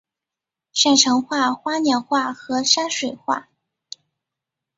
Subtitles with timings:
[0.73, 3.49] 擅长画花鸟画和山水画。